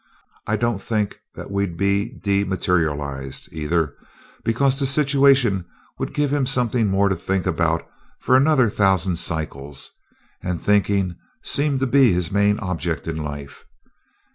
[0.47, 3.93] I don't think that we'd be dematerialized, either,
[4.43, 5.63] because the situation
[5.99, 7.87] would give him something more to think about
[8.19, 9.91] for another thousand cycles;
[10.41, 13.63] and thinking seemed to be his main object in life.